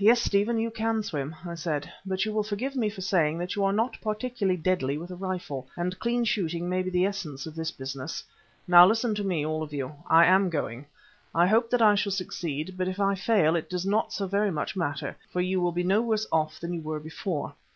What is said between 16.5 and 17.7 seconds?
than you were before.